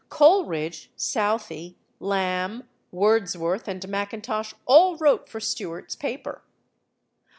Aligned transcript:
Coleridge, 0.09 0.89
Southey, 0.95 1.77
Lamb, 1.99 2.67
Wordsworth, 2.91 3.67
and 3.67 3.87
Mackintosh 3.87 4.55
all 4.65 4.97
wrote 4.97 5.29
for 5.29 5.39
Stuart's 5.39 5.95
paper. 5.95 6.41